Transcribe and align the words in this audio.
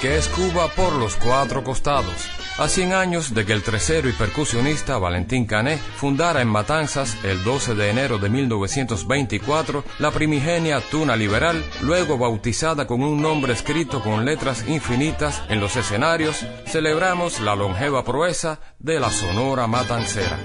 que 0.00 0.18
es 0.18 0.28
Cuba 0.28 0.68
por 0.76 0.92
los 0.92 1.16
cuatro 1.16 1.64
costados, 1.64 2.28
a 2.58 2.68
100 2.68 2.92
años 2.92 3.34
de 3.34 3.46
que 3.46 3.54
el 3.54 3.62
trecero 3.62 4.08
y 4.08 4.12
percusionista 4.12 4.98
Valentín 4.98 5.46
Cané 5.46 5.78
fundara 5.78 6.42
en 6.42 6.48
Matanzas 6.48 7.16
el 7.24 7.42
12 7.42 7.74
de 7.74 7.88
enero 7.88 8.18
de 8.18 8.28
1924 8.28 9.84
la 10.00 10.10
primigenia 10.10 10.82
Tuna 10.82 11.16
Liberal, 11.16 11.64
luego 11.80 12.18
bautizada 12.18 12.86
con 12.86 13.02
un 13.02 13.22
nombre 13.22 13.54
escrito 13.54 14.02
con 14.02 14.26
letras 14.26 14.68
infinitas 14.68 15.42
en 15.48 15.60
los 15.60 15.76
escenarios, 15.76 16.44
celebramos 16.66 17.40
la 17.40 17.56
longeva 17.56 18.04
proeza 18.04 18.60
de 18.78 19.00
la 19.00 19.10
Sonora 19.10 19.66
Matancera. 19.66 20.38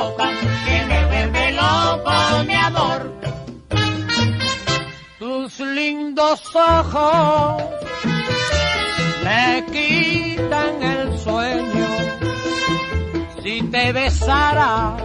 boca 0.00 0.28
que 0.66 0.76
me 0.90 1.00
vuelve 1.10 1.52
loco, 1.52 2.14
mi 2.48 2.54
amor. 2.54 3.00
Tus 5.18 5.60
lindos 5.60 6.40
ojos 6.54 7.62
le 9.26 9.64
quitan 9.74 10.82
el 10.82 11.18
sueño. 11.18 11.88
Si 13.42 13.62
te 13.72 13.92
besara, 13.92 14.96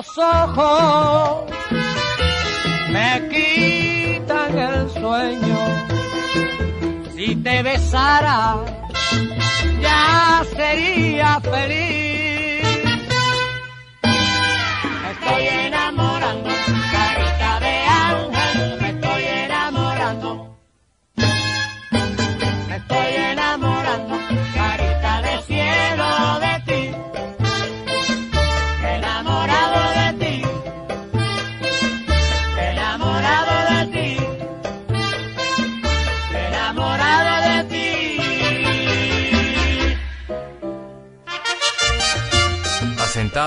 Los 0.00 0.18
ojos 0.18 1.44
me 2.88 3.28
quitan 3.28 4.58
el 4.58 4.90
sueño. 4.90 5.58
Si 7.14 7.36
te 7.36 7.62
besara, 7.62 8.56
ya 9.82 10.42
sería 10.56 11.40
feliz. 11.40 12.64
Estoy 15.10 15.46
enamorando, 15.66 16.50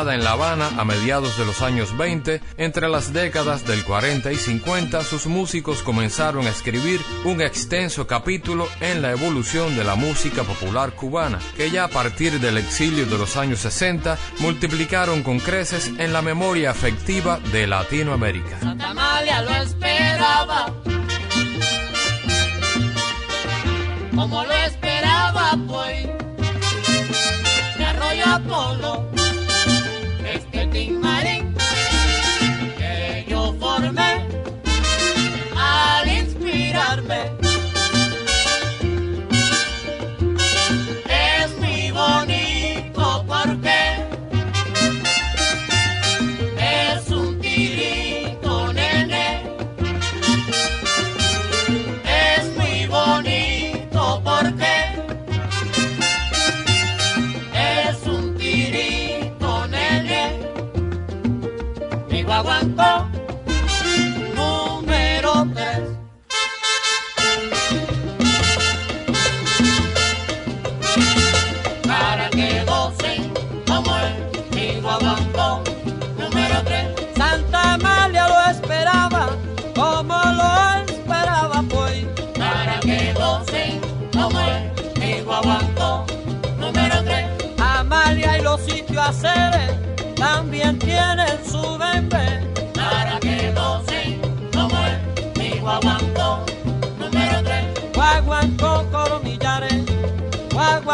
Asentada 0.03 0.15
en 0.15 0.23
La 0.25 0.31
Habana 0.31 0.69
a 0.77 0.83
mediados 0.83 1.37
de 1.37 1.45
los 1.45 1.61
años 1.61 1.95
20, 1.95 2.41
entre 2.57 2.89
las 2.89 3.13
décadas 3.13 3.65
del 3.65 3.85
40 3.85 4.33
y 4.33 4.35
50, 4.35 5.01
sus 5.01 5.27
músicos 5.27 5.81
comenzaron 5.81 6.45
a 6.45 6.49
escribir 6.49 6.99
un 7.23 7.41
extenso 7.41 8.05
capítulo 8.05 8.67
en 8.81 9.01
la 9.01 9.11
evolución 9.11 9.77
de 9.77 9.85
la 9.85 9.95
música 9.95 10.43
popular 10.43 10.91
cubana, 10.93 11.39
que 11.55 11.71
ya 11.71 11.85
a 11.85 11.87
partir 11.87 12.41
del 12.41 12.57
exilio 12.57 13.05
de 13.05 13.17
los 13.17 13.37
años 13.37 13.59
60 13.59 14.17
multiplicaron 14.39 15.23
con 15.23 15.39
creces 15.39 15.89
en 15.97 16.11
la 16.11 16.21
memoria 16.21 16.71
afectiva 16.71 17.39
de 17.53 17.65
Latinoamérica. 17.65 18.59
Santa 18.59 18.93
lo 18.93 19.55
esperaba. 19.55 20.73
Como 24.13 24.43
lo 24.43 24.53
esperaba, 24.53 25.57
pues. 25.65 26.09
Apolo. 28.25 29.22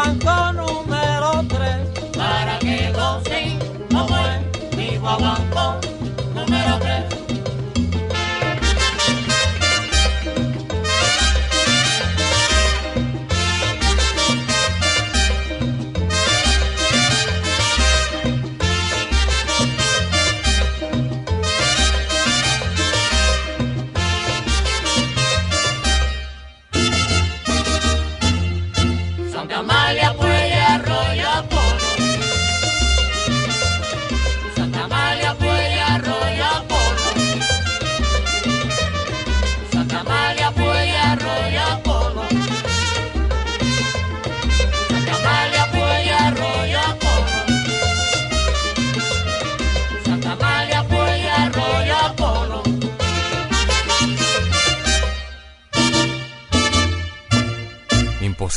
Guaguancó 0.00 0.39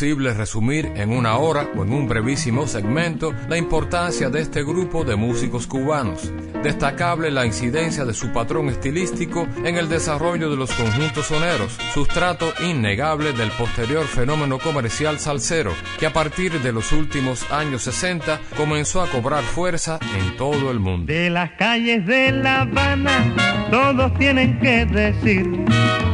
Imposible 0.04 0.34
resumir 0.34 0.92
en 0.98 1.12
una 1.12 1.38
hora 1.38 1.70
o 1.78 1.84
en 1.84 1.94
un 1.94 2.10
brevísimo 2.10 2.68
segmento 2.68 3.34
la 3.48 3.56
importancia 3.56 4.30
de 4.30 4.42
este 4.42 4.62
grupo 4.62 5.06
de 5.06 5.16
músicos 5.16 5.66
cubanos. 5.66 6.30
Destacable 6.62 7.32
la 7.32 7.46
incidencia 7.46 8.04
de 8.04 8.14
su 8.14 8.34
patrón 8.34 8.68
estilístico 8.68 9.48
en 9.64 9.78
el 9.78 9.88
desarrollo 9.88 10.50
de 10.50 10.58
los 10.58 10.74
conjuntos 10.74 11.28
soneros, 11.28 11.78
sustrato 11.94 12.52
innegable 12.62 13.32
del 13.32 13.50
posterior 13.52 14.04
fenómeno 14.06 14.60
comercial 14.60 15.20
salsero, 15.20 15.72
que 15.98 16.08
a 16.08 16.12
partir 16.12 16.62
de 16.62 16.74
los 16.74 16.92
últimos 16.92 17.50
años 17.50 17.84
60 17.84 18.42
comenzó 18.58 19.02
a 19.02 19.10
cobrar 19.10 19.44
fuerza 19.44 20.00
en 20.18 20.36
todo 20.36 20.70
el 20.70 20.82
mundo. 20.82 21.14
De 21.14 21.30
las 21.30 21.52
calles 21.52 22.06
de 22.06 22.34
La 22.34 22.64
Habana, 22.64 23.70
todos 23.72 24.14
tienen 24.16 24.60
que 24.60 24.86
decir, 24.86 25.50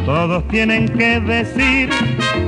todos 0.06 0.48
tienen 0.48 0.88
que 0.90 1.20
decir, 1.22 1.90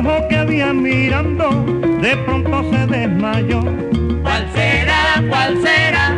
viejo 0.00 0.28
que 0.28 0.36
había 0.36 0.72
mirando 0.72 1.50
de 2.00 2.16
pronto 2.24 2.70
se 2.70 2.86
desmayó. 2.86 3.60
¿Cuál 4.22 4.48
será, 4.52 5.22
cuál 5.28 5.62
será 5.62 6.16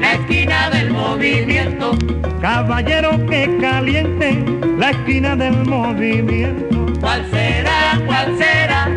la 0.00 0.12
esquina 0.12 0.70
del 0.70 0.90
movimiento? 0.90 1.96
Caballero 2.40 3.10
que 3.26 3.56
caliente 3.60 4.44
la 4.78 4.90
esquina 4.90 5.36
del 5.36 5.64
movimiento. 5.64 6.86
¿Cuál 7.00 7.26
será, 7.30 8.00
cuál 8.06 8.36
será 8.36 8.88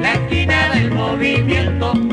la 0.00 0.12
esquina 0.12 0.74
del 0.74 0.90
movimiento? 0.92 2.05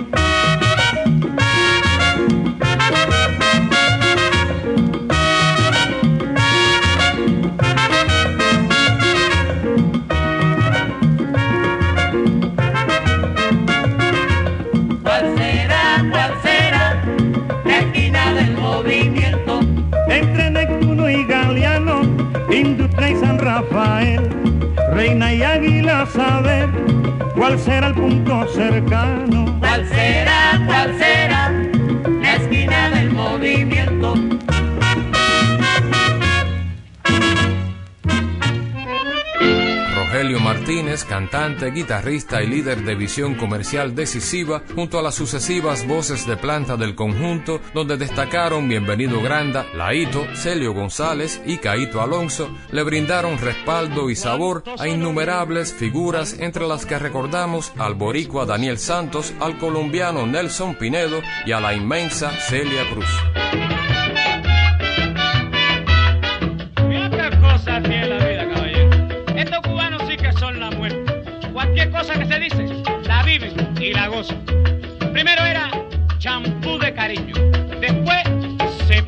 Y 22.76 23.16
San 23.18 23.38
Rafael, 23.38 24.30
Reina 24.94 25.32
y 25.32 25.44
Águila, 25.44 26.08
saber 26.08 26.70
cuál 27.36 27.60
será 27.60 27.88
el 27.88 27.94
punto 27.94 28.48
cercano. 28.48 29.60
¿Cuál 29.60 29.88
será, 29.88 30.64
cuál 30.66 30.98
será? 30.98 31.73
Mario 40.34 40.50
Martínez, 40.50 41.04
cantante, 41.04 41.70
guitarrista 41.70 42.42
y 42.42 42.48
líder 42.48 42.84
de 42.84 42.96
visión 42.96 43.36
comercial 43.36 43.94
decisiva, 43.94 44.64
junto 44.74 44.98
a 44.98 45.04
las 45.04 45.14
sucesivas 45.14 45.86
voces 45.86 46.26
de 46.26 46.38
planta 46.38 46.76
del 46.76 46.96
conjunto, 46.96 47.62
donde 47.76 47.98
destacaron 47.98 48.68
Bienvenido 48.68 49.22
Granda, 49.22 49.68
Laito, 49.76 50.26
Celio 50.34 50.74
González 50.74 51.40
y 51.46 51.58
Caito 51.58 52.02
Alonso, 52.02 52.50
le 52.72 52.82
brindaron 52.82 53.38
respaldo 53.38 54.10
y 54.10 54.16
sabor 54.16 54.64
a 54.80 54.88
innumerables 54.88 55.72
figuras 55.72 56.40
entre 56.40 56.68
las 56.68 56.88
que 56.88 56.98
recordamos 56.98 57.72
al 57.78 57.94
boricua 57.94 58.48
Daniel 58.48 58.80
Santos, 58.80 59.36
al 59.40 59.60
colombiano 59.60 60.26
Nelson 60.26 60.74
Pinedo 60.76 61.22
y 61.46 61.52
a 61.52 61.60
la 61.60 61.76
inmensa 61.76 62.32
Celia 62.32 62.90
Cruz. 62.90 63.63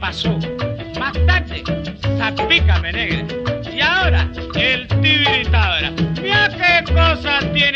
pasó. 0.06 0.38
Más 1.00 1.14
tarde, 1.26 1.64
Zapícame 2.20 2.92
Negra. 2.92 3.26
Y 3.74 3.82
ahora, 3.82 4.30
el 4.54 4.88
Tibiritabra. 4.88 5.92
Mira 6.22 6.50
qué 6.50 6.94
cosa 6.94 7.40
tiene. 7.54 7.75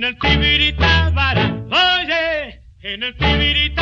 en 0.00 0.04
el 0.04 0.18
tibiritábara, 0.18 1.62
oye, 1.70 2.62
en 2.80 3.02
el 3.02 3.14
tibiritábara. 3.18 3.79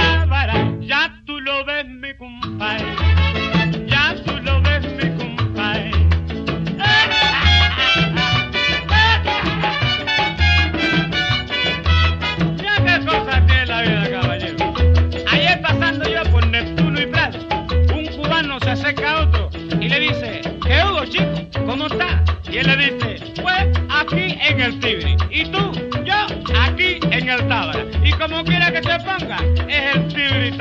Quiere 28.45 28.73
que 28.73 28.81
te 28.81 28.99
ponga 29.01 29.39
es 29.69 29.97
el 29.97 30.05
pibrit. 30.07 30.55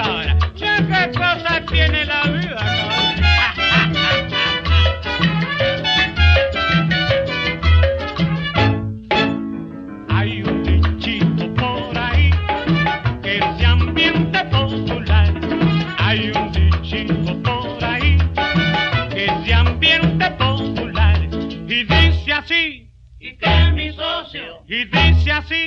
Ya 0.55 0.77
qué 0.87 1.11
cosas 1.17 1.65
tiene 1.71 2.05
la 2.05 2.23
vida. 2.23 2.57
Hay 10.09 10.41
un 10.41 10.63
dichito 10.63 11.53
por 11.53 11.97
ahí 11.97 12.31
que 13.21 13.43
se 13.57 13.65
ambiente 13.65 14.39
popular. 14.45 15.33
Hay 15.99 16.31
un 16.31 16.51
dichito 16.51 17.41
por 17.43 17.83
ahí 17.83 18.17
que 19.11 19.31
se 19.45 19.53
ambiente 19.53 20.31
popular. 20.31 21.19
Y 21.67 21.83
dice 21.83 22.33
así 22.33 22.91
y 23.19 23.37
qué 23.37 23.67
es 23.67 23.73
mi 23.73 23.91
socio. 23.93 24.63
Y 24.67 24.85
dice 24.85 25.31
así. 25.31 25.66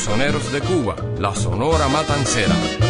soneros 0.00 0.50
de 0.50 0.60
Cuba, 0.60 0.96
la 1.18 1.34
Sonora 1.34 1.86
Matancera. 1.88 2.89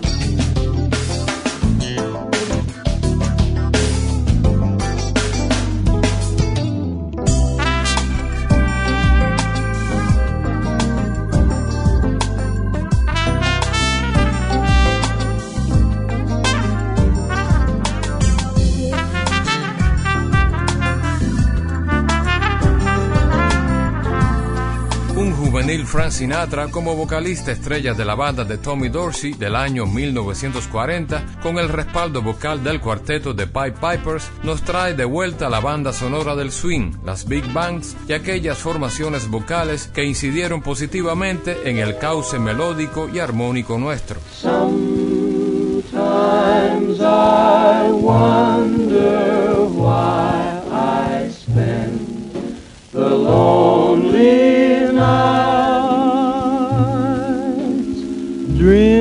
Juvenil 25.71 25.87
Frank 25.87 26.11
Sinatra 26.11 26.67
como 26.67 26.97
vocalista 26.97 27.53
estrella 27.53 27.93
de 27.93 28.03
la 28.03 28.13
banda 28.13 28.43
de 28.43 28.57
Tommy 28.57 28.89
Dorsey 28.89 29.31
del 29.35 29.55
año 29.55 29.85
1940, 29.85 31.37
con 31.41 31.57
el 31.59 31.69
respaldo 31.69 32.21
vocal 32.21 32.61
del 32.61 32.81
cuarteto 32.81 33.33
de 33.33 33.47
Pipe 33.47 33.75
Pipers, 33.79 34.29
nos 34.43 34.63
trae 34.63 34.95
de 34.95 35.05
vuelta 35.05 35.49
la 35.49 35.61
banda 35.61 35.93
sonora 35.93 36.35
del 36.35 36.51
swing, 36.51 36.91
las 37.05 37.25
big 37.25 37.53
bands 37.53 37.95
y 38.05 38.11
aquellas 38.11 38.57
formaciones 38.57 39.29
vocales 39.29 39.89
que 39.93 40.03
incidieron 40.03 40.61
positivamente 40.61 41.69
en 41.69 41.77
el 41.77 41.97
cauce 41.97 42.37
melódico 42.37 43.07
y 43.07 43.19
armónico 43.19 43.77
nuestro. 43.77 44.19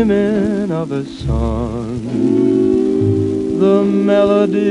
Dreaming 0.05 0.71
of 0.73 0.93
a 0.93 1.05
song. 1.05 2.07
The 3.59 3.85
melody 3.85 4.71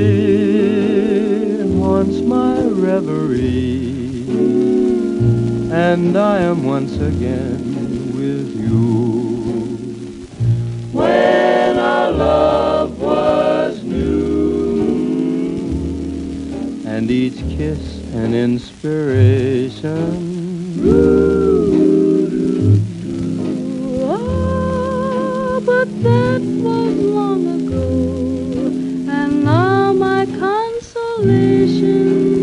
haunts 1.78 2.20
my 2.22 2.64
reverie, 2.64 4.26
and 5.72 6.18
I 6.18 6.40
am 6.40 6.64
once 6.64 6.96
again 6.96 7.76
with 8.16 8.56
you. 8.60 9.78
When 10.92 11.78
our 11.78 12.12
love 12.12 13.00
was 13.00 13.84
new, 13.84 15.22
and 16.88 17.12
each 17.12 17.38
kiss 17.56 18.02
an 18.16 18.34
inspiration. 18.34 20.00
Oh, 20.82 21.29
consolation 31.20 32.36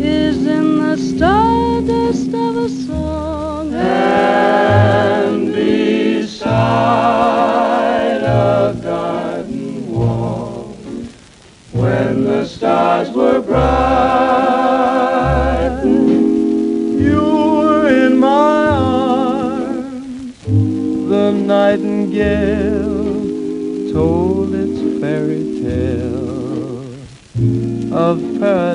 is 0.00 0.46
in 0.46 0.78
the 0.78 0.96
stardust 0.96 2.28
of 2.28 2.56
a 2.56 2.68
song. 2.68 3.74
And 3.74 5.52
beside 5.52 6.52
a 8.22 8.78
garden 8.82 9.92
wall, 9.92 10.76
when 11.72 12.24
the 12.24 12.46
stars 12.46 13.10
were 13.10 13.40
bright, 13.40 13.66
you 15.84 17.20
were 17.20 17.88
in 17.88 18.16
my 18.18 18.68
arms. 18.68 20.36
The 20.44 21.32
nightingale 21.32 22.75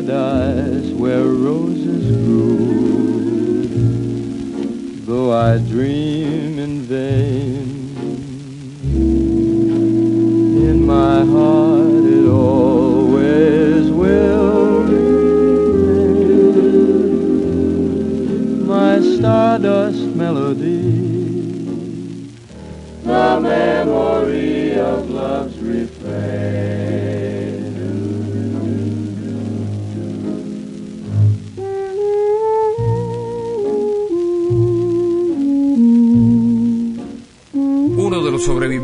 paradise 0.05 0.91
where 0.93 1.23
roses 1.23 2.15
grew. 2.17 3.67
Though 5.05 5.31
I 5.31 5.57
dream 5.57 6.00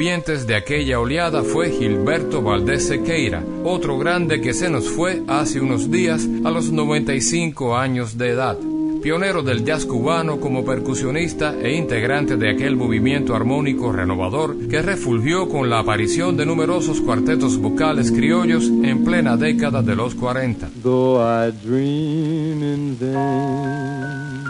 sobrevivientes 0.07 0.47
de 0.47 0.55
aquella 0.55 1.01
oleada 1.01 1.43
fue 1.43 1.69
Gilberto 1.69 2.41
Valdés 2.41 2.87
Sequeira, 2.87 3.43
otro 3.65 3.97
grande 3.97 4.39
que 4.39 4.53
se 4.53 4.69
nos 4.69 4.87
fue 4.87 5.21
hace 5.27 5.59
unos 5.59 5.91
días 5.91 6.25
a 6.45 6.49
los 6.49 6.71
95 6.71 7.75
años 7.75 8.17
de 8.17 8.29
edad. 8.29 8.57
Pionero 9.01 9.43
del 9.43 9.65
jazz 9.65 9.85
cubano 9.85 10.39
como 10.39 10.63
percusionista 10.63 11.53
e 11.61 11.75
integrante 11.75 12.37
de 12.37 12.49
aquel 12.49 12.77
movimiento 12.77 13.35
armónico 13.35 13.91
renovador 13.91 14.55
que 14.69 14.81
refulgió 14.81 15.49
con 15.49 15.69
la 15.69 15.79
aparición 15.79 16.37
de 16.37 16.45
numerosos 16.45 17.01
cuartetos 17.01 17.57
vocales 17.57 18.09
criollos 18.09 18.69
en 18.69 19.03
plena 19.03 19.35
década 19.35 19.81
de 19.81 19.95
los 19.97 20.15
40. 20.15 20.69
Though 20.81 21.19
I 21.19 21.51
dream 21.51 22.63
in 22.63 22.97
vain. 22.97 24.47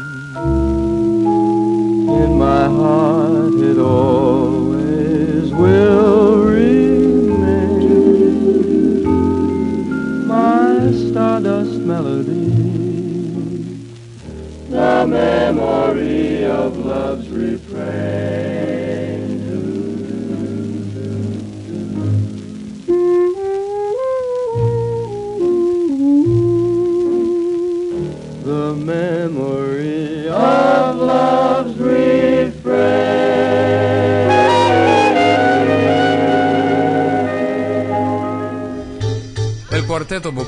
in 2.24 2.38
my 2.38 2.66
heart 2.70 3.54
it 3.56 3.78
always 3.80 4.67
will 5.58 6.44
remain. 6.44 7.88
My 10.28 10.92
stardust 10.92 11.80
melody, 11.80 12.50
the 14.70 15.06
memory 15.08 16.46
of 16.46 16.78
love's 16.78 17.28
refrain. 17.30 18.37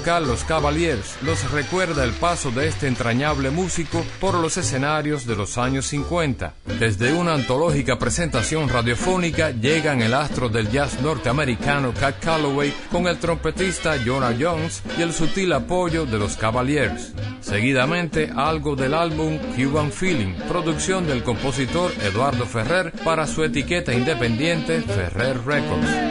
Los 0.10 0.43
Cavaliers 0.43 1.17
nos 1.22 1.52
recuerda 1.52 2.04
el 2.04 2.13
paso 2.13 2.50
de 2.50 2.67
este 2.67 2.88
entrañable 2.88 3.52
músico 3.52 4.04
por 4.19 4.34
los 4.34 4.58
escenarios 4.58 5.28
de 5.28 5.36
los 5.36 5.60
años 5.60 5.86
50. 5.86 6.56
Desde 6.80 7.13
una 7.13 7.36
antológica 7.36 8.00
presentación 8.00 8.69
radiofónica 8.69 9.52
llegan 9.52 10.02
el 10.02 10.15
astro 10.15 10.50
del 10.50 10.72
jazz 10.72 11.00
norteamericano 11.00 11.93
Cat 11.93 12.19
Calloway 12.24 12.74
con 12.91 13.06
el 13.06 13.19
trompetista 13.19 13.98
Jonah 14.04 14.36
Jones 14.38 14.82
y 14.98 15.04
el 15.04 15.13
sutil 15.13 15.54
apoyo 15.54 16.08
de 16.08 16.17
los 16.17 16.38
Cavaliers. 16.38 17.13
Seguidamente 17.41 18.32
algo 18.36 18.76
del 18.76 18.95
álbum 18.95 19.38
Cuban 19.56 19.91
Feeling, 19.91 20.34
producción 20.48 21.06
del 21.06 21.24
compositor 21.24 21.93
Eduardo 22.02 22.48
Ferrer 22.48 22.93
para 23.04 23.28
su 23.28 23.43
etiqueta 23.43 23.93
independiente 23.93 24.82
Ferrer 24.82 25.45
Records. 25.45 26.09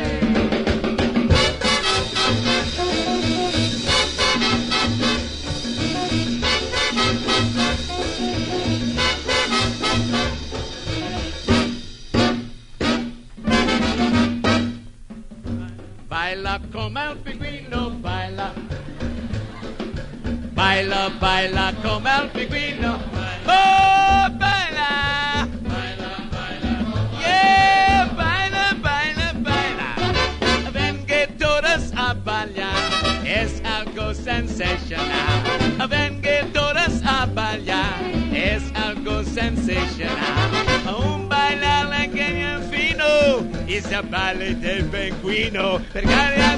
Para 45.93 46.58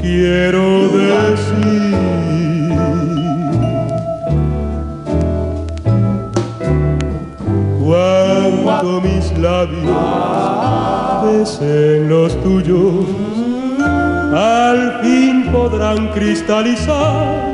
quiero 0.00 0.88
decir? 0.88 1.96
Cuando 7.84 9.00
mis 9.00 9.38
labios 9.38 9.86
besen 11.24 12.08
los 12.08 12.34
tuyos, 12.42 13.06
al 14.34 15.00
fin 15.02 15.50
podrán 15.52 16.08
cristalizar 16.08 17.50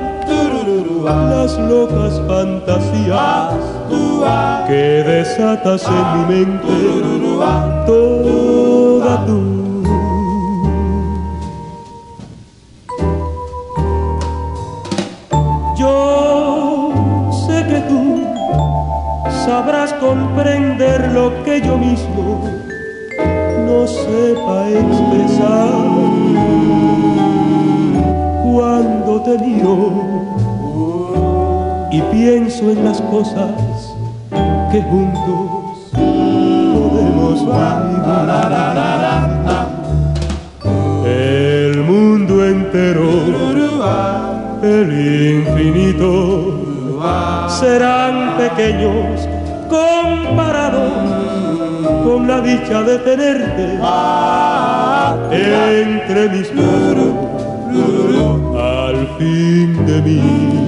las 1.05 1.59
locas 1.59 2.20
fantasías 2.26 3.55
que 4.66 5.05
desatas 5.07 5.85
en 5.87 6.18
mi 6.18 6.35
mente 6.35 7.07
toda 7.87 9.24
tú. 9.26 9.56
sabrás 19.47 19.93
comprender 19.95 21.13
lo 21.13 21.45
que 21.45 21.61
yo 21.61 21.79
mismo 21.79 22.43
no 23.65 23.87
sepa 23.87 24.69
expresar. 24.69 25.71
Cuando 28.43 29.23
te 29.23 29.39
miro 29.39 29.77
y 31.93 32.01
pienso 32.13 32.71
en 32.73 32.85
las 32.85 33.01
cosas 33.03 33.53
que 34.73 34.83
juntos 34.83 35.93
podemos 35.93 37.47
vivir. 37.47 37.97
El 41.07 41.83
mundo 41.85 42.45
entero, 42.45 43.09
el 44.63 44.89
infinito, 45.39 46.67
serán 47.49 48.37
pequeños 48.37 49.06
comparados 50.27 50.93
con 52.05 52.27
la 52.27 52.41
dicha 52.41 52.83
de 52.83 52.99
tenerte 52.99 53.79
entre 55.33 56.29
mis 56.29 56.55
manos 56.55 57.15
al 58.57 59.09
fin 59.19 59.87
de 59.87 60.03
mí. 60.03 60.65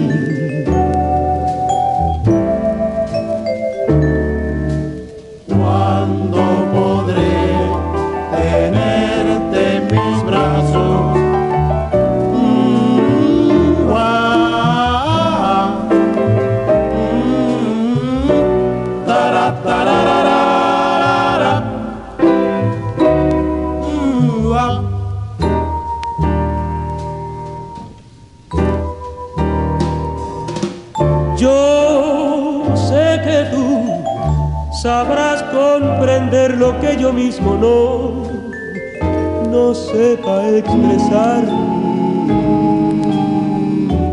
Sabrás 34.82 35.42
comprender 35.44 36.56
lo 36.56 36.78
que 36.80 36.96
yo 36.96 37.12
mismo 37.12 37.56
no, 37.56 39.50
no 39.50 39.74
sepa 39.74 40.48
expresar. 40.50 41.44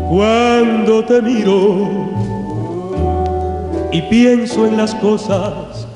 Cuando 0.08 1.04
te 1.04 1.22
miro 1.22 1.88
y 3.92 4.02
pienso 4.02 4.66
en 4.66 4.76
las 4.76 4.94
cosas 4.96 5.86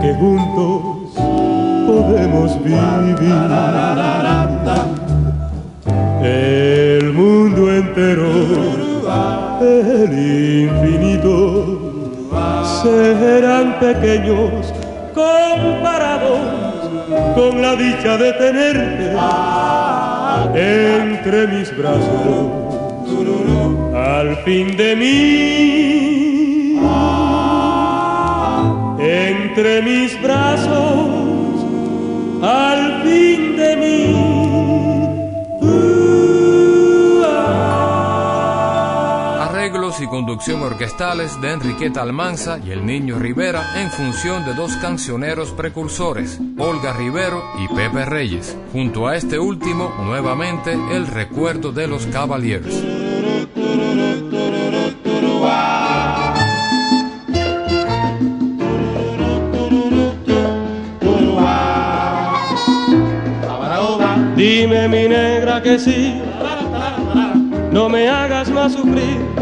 que 0.00 0.14
juntos 0.14 1.12
podemos 1.86 2.62
vivir. 2.64 2.76
El 6.22 7.12
mundo 7.12 7.72
entero, 7.72 8.28
el 9.60 10.12
infinito, 10.64 11.75
serán 12.82 13.78
pequeños 13.80 14.72
comparados 15.14 16.40
con 17.34 17.62
la 17.62 17.76
dicha 17.76 18.16
de 18.16 18.32
tenerte 18.34 19.12
entre 20.54 21.46
mis 21.46 21.76
brazos 21.76 22.66
al 23.96 24.36
fin 24.44 24.76
de 24.76 24.96
mí. 24.96 26.76
Entre 28.98 29.82
mis 29.82 30.20
brazos 30.22 31.64
al 32.42 32.75
conducción 40.16 40.62
orquestales 40.62 41.38
de 41.42 41.52
Enriqueta 41.52 42.00
Almanza 42.00 42.58
y 42.58 42.70
el 42.70 42.86
Niño 42.86 43.18
Rivera 43.18 43.82
en 43.82 43.90
función 43.90 44.46
de 44.46 44.54
dos 44.54 44.74
cancioneros 44.78 45.50
precursores, 45.50 46.40
Olga 46.56 46.94
Rivero 46.94 47.44
y 47.62 47.68
Pepe 47.74 48.06
Reyes. 48.06 48.56
Junto 48.72 49.08
a 49.08 49.14
este 49.14 49.38
último, 49.38 49.94
nuevamente, 50.06 50.72
el 50.72 51.06
recuerdo 51.06 51.70
de 51.70 51.86
los 51.86 52.06
Cavaliers. 52.06 52.82
Dime 64.34 64.88
mi 64.88 65.08
negra 65.08 65.62
que 65.62 65.78
sí, 65.78 66.22
no 67.70 67.90
me 67.90 68.08
hagas 68.08 68.48
más 68.48 68.72
sufrir. 68.72 69.35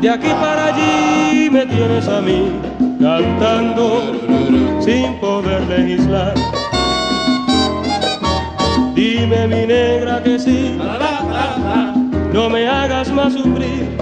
De 0.00 0.08
aquí 0.08 0.28
para 0.40 0.66
allí 0.66 1.50
me 1.50 1.66
tienes 1.66 2.06
a 2.08 2.20
mí 2.20 2.52
cantando 3.00 4.12
sin 4.80 5.14
poder 5.20 5.60
legislar. 5.66 6.34
Dime 8.94 9.48
mi 9.48 9.66
negra 9.66 10.22
que 10.22 10.38
sí, 10.38 10.78
no 12.32 12.48
me 12.48 12.68
hagas 12.68 13.10
más 13.10 13.32
sufrir. 13.32 13.98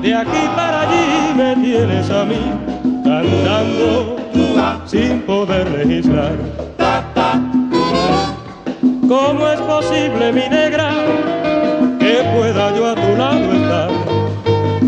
De 0.00 0.14
aquí 0.14 0.48
para 0.56 0.80
allí 0.82 1.34
me 1.36 1.56
tienes 1.56 2.10
a 2.10 2.24
mí 2.24 2.42
cantando 3.04 4.16
sin 4.86 5.20
poder 5.20 5.70
legislar. 5.70 6.32
¿Cómo 9.08 9.46
es 9.46 9.60
posible, 9.60 10.32
mi 10.32 10.48
negra, 10.48 10.90
que 12.00 12.24
pueda 12.34 12.74
yo 12.74 12.88
a 12.88 12.94
tu 12.94 13.16
lado 13.16 13.52
estar? 13.52 13.91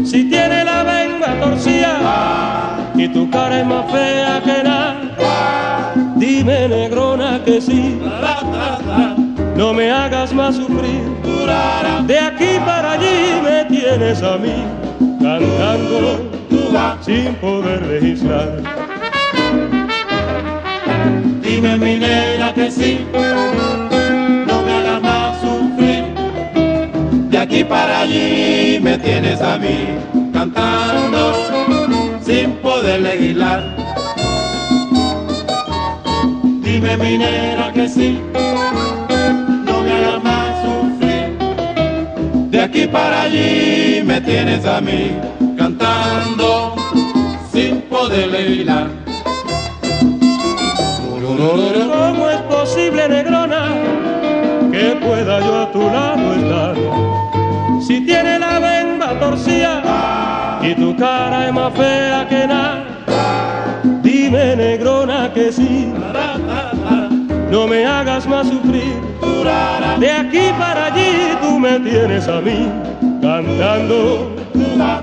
Si 0.04 0.28
tiene 0.28 0.64
la 0.64 0.84
venga 0.84 1.40
torcida 1.40 2.90
y 2.94 3.08
tu 3.08 3.28
cara 3.30 3.60
es 3.60 3.66
más 3.66 3.90
fea 3.90 4.42
que 4.44 4.62
nada, 4.62 5.94
dime, 6.16 6.68
negrona, 6.68 7.42
que 7.44 7.60
sí. 7.60 7.98
No 9.56 9.72
me 9.72 9.90
hagas 9.90 10.32
más 10.32 10.56
sufrir. 10.56 11.02
De 12.06 12.18
aquí 12.18 12.58
para 12.66 12.92
allí 12.92 13.40
me 13.42 13.64
tienes 13.64 14.22
a 14.22 14.36
mí 14.36 14.64
cantando 15.20 16.34
sin 17.00 17.34
poder 17.36 17.86
legislar. 17.86 18.60
Dime 21.42 21.78
mi 21.78 21.98
negra 21.98 22.52
que 22.54 22.70
sí, 22.70 23.06
aquí 27.44 27.62
para 27.62 28.00
allí 28.00 28.78
me 28.80 28.96
tienes 28.96 29.38
a 29.42 29.58
mí 29.58 29.76
cantando 30.32 31.34
sin 32.22 32.52
poder 32.62 33.00
legislar. 33.02 33.60
Dime 36.62 36.96
mi 36.96 37.18
negra 37.18 37.70
que 37.74 37.86
sí, 37.86 38.18
no 39.66 39.82
me 39.82 39.92
hagas 39.92 40.24
más 40.24 40.50
sufrir. 40.64 41.26
De 42.50 42.62
aquí 42.62 42.86
para 42.86 43.22
allí 43.22 44.02
me 44.02 44.22
tienes 44.22 44.64
a 44.64 44.80
mí 44.80 45.12
cantando 45.58 46.76
sin 47.52 47.82
poder 47.82 48.28
legislar. 48.28 48.86
¿Cómo 51.36 52.30
es 52.30 52.40
posible, 52.42 53.08
negrona, 53.08 53.43
que 53.43 53.43
pueda 55.04 55.40
yo 55.40 55.62
a 55.62 55.72
tu 55.72 55.82
lado 55.90 56.34
estar? 56.34 56.74
Si 57.80 58.00
tiene 58.00 58.38
la 58.38 58.58
bemba 58.58 59.18
torcida 59.20 60.60
y 60.62 60.74
tu 60.74 60.96
cara 60.96 61.46
es 61.46 61.52
más 61.52 61.72
fea 61.74 62.26
que 62.28 62.46
nada, 62.46 62.84
dime, 64.02 64.56
negrona, 64.56 65.32
que 65.32 65.52
sí. 65.52 65.92
No 67.50 67.66
me 67.68 67.86
hagas 67.86 68.26
más 68.26 68.48
sufrir. 68.48 69.00
De 70.00 70.10
aquí 70.10 70.50
para 70.58 70.86
allí 70.86 71.36
tú 71.40 71.58
me 71.58 71.78
tienes 71.80 72.26
a 72.26 72.40
mí 72.40 72.68
cantando 73.20 74.34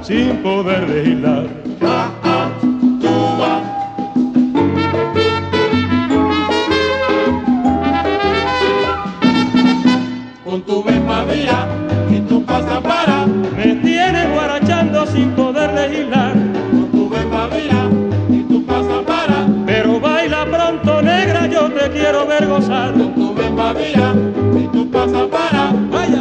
sin 0.01 0.37
poder 0.37 0.89
legislar. 0.89 1.61
Y 11.33 12.19
tu 12.21 12.43
pasa 12.45 12.81
para, 12.81 13.25
Me 13.25 13.75
tienes 13.75 14.29
guarachando 14.33 15.05
sin 15.07 15.31
poder 15.31 15.71
legislar. 15.73 16.33
con 16.71 16.91
tu 16.91 17.09
bemba 17.09 17.47
mía 17.47 17.89
y 18.29 18.43
tu 18.43 18.65
pasa 18.65 19.01
para, 19.05 19.47
Pero 19.65 19.99
baila 19.99 20.45
pronto, 20.45 21.01
negra, 21.01 21.47
yo 21.47 21.69
te 21.71 21.89
quiero 21.91 22.25
ver 22.27 22.47
gozar. 22.47 22.91
con 22.93 23.15
tu 23.15 23.33
bemba 23.33 23.73
mía 23.73 24.13
y 24.59 24.67
tu 24.67 24.89
pasa 24.91 25.25
para. 25.29 25.71
Vaya. 25.89 26.20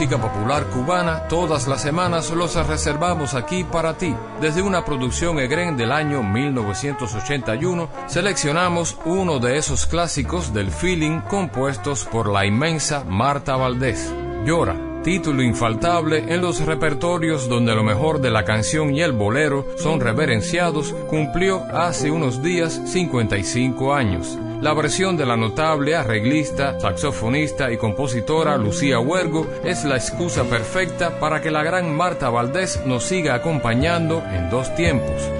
Música 0.00 0.16
popular 0.16 0.64
cubana, 0.68 1.28
todas 1.28 1.68
las 1.68 1.82
semanas 1.82 2.30
los 2.30 2.54
reservamos 2.66 3.34
aquí 3.34 3.64
para 3.64 3.98
ti. 3.98 4.16
Desde 4.40 4.62
una 4.62 4.82
producción 4.82 5.38
Egren 5.38 5.76
del 5.76 5.92
año 5.92 6.22
1981, 6.22 7.86
seleccionamos 8.06 8.96
uno 9.04 9.38
de 9.40 9.58
esos 9.58 9.84
clásicos 9.84 10.54
del 10.54 10.70
feeling 10.70 11.20
compuestos 11.28 12.06
por 12.06 12.30
la 12.30 12.46
inmensa 12.46 13.04
Marta 13.06 13.56
Valdés. 13.56 14.10
Llora, 14.46 14.74
título 15.04 15.42
infaltable 15.42 16.32
en 16.32 16.40
los 16.40 16.64
repertorios 16.64 17.46
donde 17.50 17.74
lo 17.74 17.84
mejor 17.84 18.22
de 18.22 18.30
la 18.30 18.46
canción 18.46 18.94
y 18.94 19.02
el 19.02 19.12
bolero 19.12 19.66
son 19.76 20.00
reverenciados, 20.00 20.94
cumplió 21.10 21.62
hace 21.74 22.10
unos 22.10 22.42
días 22.42 22.80
55 22.86 23.92
años. 23.92 24.38
La 24.60 24.74
versión 24.74 25.16
de 25.16 25.24
la 25.24 25.38
notable 25.38 25.96
arreglista, 25.96 26.78
saxofonista 26.78 27.72
y 27.72 27.78
compositora 27.78 28.58
Lucía 28.58 28.98
Huergo 29.00 29.46
es 29.64 29.84
la 29.84 29.96
excusa 29.96 30.44
perfecta 30.44 31.18
para 31.18 31.40
que 31.40 31.50
la 31.50 31.62
gran 31.62 31.96
Marta 31.96 32.28
Valdés 32.28 32.84
nos 32.84 33.04
siga 33.04 33.34
acompañando 33.34 34.22
en 34.30 34.50
dos 34.50 34.74
tiempos. 34.74 35.39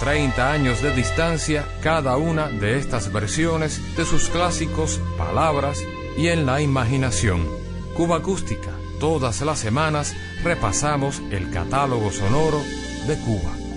30 0.00 0.52
años 0.52 0.82
de 0.82 0.94
distancia 0.94 1.66
cada 1.82 2.16
una 2.16 2.48
de 2.48 2.78
estas 2.78 3.12
versiones 3.12 3.96
de 3.96 4.04
sus 4.04 4.28
clásicos 4.28 5.00
Palabras 5.16 5.78
y 6.16 6.28
En 6.28 6.46
la 6.46 6.60
Imaginación. 6.60 7.46
Cuba 7.94 8.18
Acústica, 8.18 8.70
todas 9.00 9.40
las 9.40 9.58
semanas 9.58 10.14
repasamos 10.42 11.20
el 11.30 11.50
catálogo 11.50 12.12
sonoro 12.12 12.62
de 13.06 13.16
Cuba. 13.18 13.67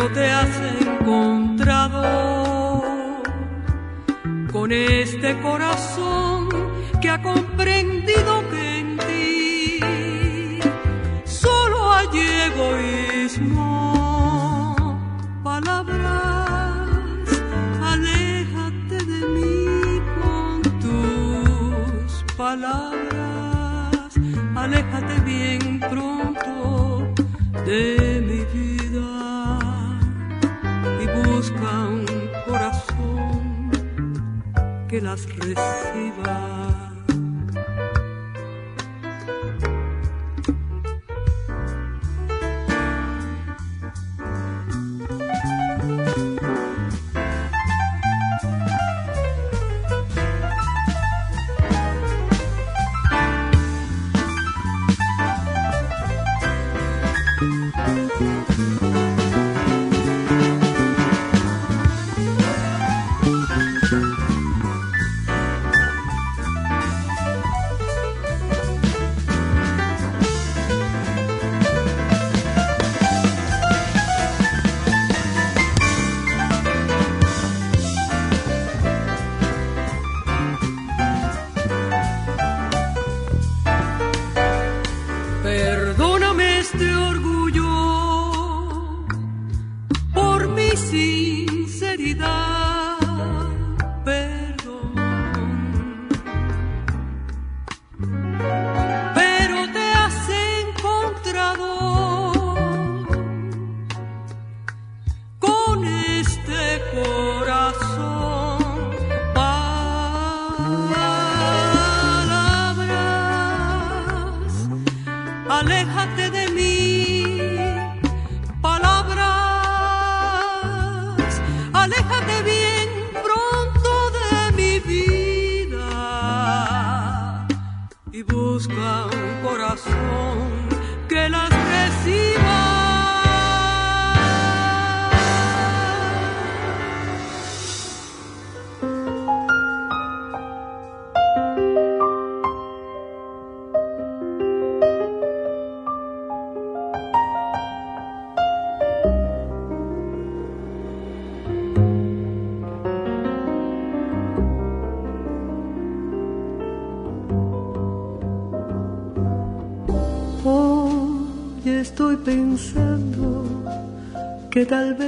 Pero 0.00 0.12
te 0.14 0.30
has 0.30 0.48
encontrado 0.80 2.02
con 4.50 4.72
este 4.72 5.38
corazón 5.40 6.48
que 7.02 7.10
ha 7.10 7.20
comprendido 7.20 8.48
que 8.50 8.78
en 8.78 8.96
ti 8.98 9.78
solo 11.24 11.92
hay 11.92 12.08
egoísmo. 12.46 13.58
Palabras, 15.42 16.08
aléjate 17.82 19.04
de 19.04 19.26
mí 19.34 20.00
con 20.22 20.62
tus 20.80 22.24
palabras, 22.36 24.14
aléjate 24.54 25.20
bien 25.26 25.80
pronto 25.90 27.12
de 27.66 27.99
las 35.00 35.26
reciba. 35.36 36.59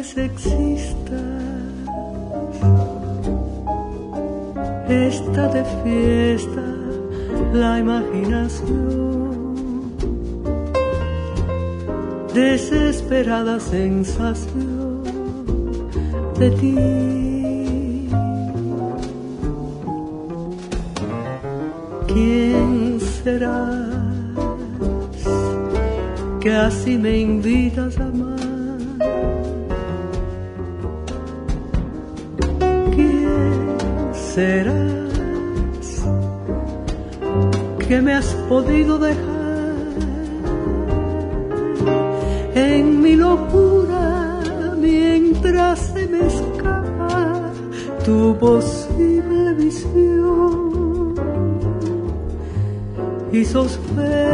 Vez 0.03 0.19
exista 0.19 1.23
esta 4.89 5.47
de 5.55 5.65
fiesta 5.83 6.65
la 7.53 7.79
imaginación, 7.79 8.73
desesperada 12.35 13.61
sensación 13.61 15.03
de 16.39 16.51
ti. 16.61 16.75
¿Quién 22.09 23.01
serás 23.01 24.03
que 26.41 26.51
así 26.51 26.99
me 26.99 27.21
invitas 27.21 27.92
podido 38.53 38.99
dejar 38.99 39.73
en 42.55 43.01
mi 43.01 43.17
locura 43.17 44.41
mientras 44.79 45.79
se 45.93 46.07
me 46.07 46.21
escapa 46.27 47.51
tu 48.05 48.37
posible 48.39 49.55
visión? 49.55 51.15
Y 53.33 53.43
sospecho 53.47 54.32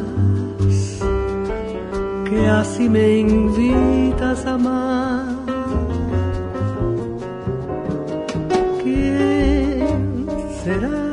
que 2.30 2.48
así 2.48 2.90
me 2.90 3.20
invitas 3.20 4.46
a 4.46 4.54
amar? 4.54 5.26
¿Quién 8.84 10.28
serás 10.64 11.08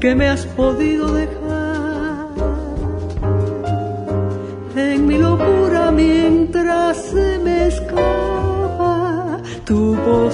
que 0.00 0.14
me 0.14 0.28
has 0.28 0.44
podido 0.46 1.12
dejar 1.12 1.42
en 4.76 5.06
mi 5.06 5.18
locura 5.18 5.90
mientras 5.90 6.96
se 6.96 7.38
me 7.38 7.66
escapa 7.68 9.38
tu 9.64 9.96
posible 9.96 10.31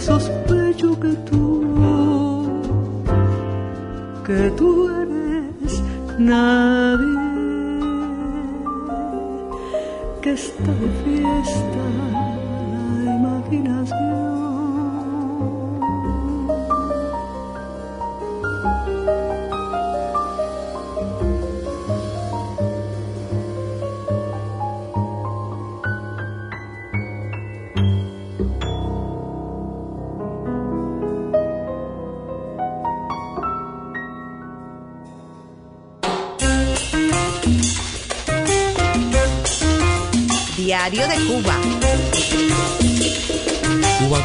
sospecho 0.00 0.98
que 0.98 1.12
tú, 1.28 1.64
que 4.26 4.50
tú 4.56 4.88
eres 4.88 5.82
nadie, 6.18 7.20
que 10.22 10.32
está 10.32 10.72
de 10.82 10.88
fiesta 11.04 12.19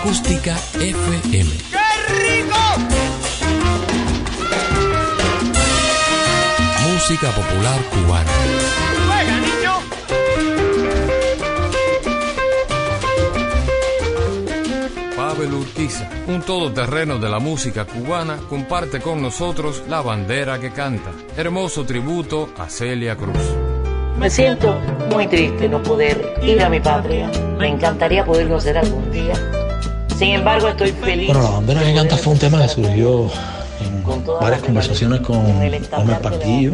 Acústica 0.05 0.55
FM. 0.75 1.49
Música 6.83 7.31
popular 7.31 7.79
cubana. 7.89 8.31
¡Juega, 9.07 9.39
niño! 9.39 9.71
Pavel 15.17 15.53
Urquiza, 15.55 16.07
un 16.27 16.43
todoterreno 16.43 17.17
de 17.17 17.27
la 17.27 17.39
música 17.39 17.85
cubana, 17.85 18.37
comparte 18.47 19.01
con 19.01 19.23
nosotros 19.23 19.85
la 19.89 20.03
bandera 20.03 20.59
que 20.59 20.69
canta. 20.69 21.09
Hermoso 21.35 21.83
tributo 21.83 22.53
a 22.59 22.69
Celia 22.69 23.15
Cruz. 23.15 23.55
Me 24.19 24.29
siento 24.29 24.79
muy 25.11 25.25
triste 25.25 25.67
no 25.67 25.81
poder 25.81 26.35
ir 26.43 26.61
a 26.61 26.69
mi 26.69 26.79
patria. 26.79 27.31
Me 27.57 27.69
encantaría 27.69 28.23
poderlo 28.23 28.57
hacer 28.57 28.77
algún 28.77 29.11
día. 29.11 29.54
Sin 30.17 30.29
embargo, 30.29 30.67
estoy 30.69 30.91
feliz. 30.91 31.27
Bueno, 31.27 31.43
la 31.43 31.49
bandera 31.49 31.81
canta 31.93 32.17
fue 32.17 32.33
un 32.33 32.39
tema 32.39 32.61
que 32.61 32.69
surgió 32.69 33.29
en 33.81 34.03
varias 34.39 34.61
conversaciones 34.61 35.19
con 35.21 35.37
Homer 35.37 36.21
Pardillo, 36.21 36.71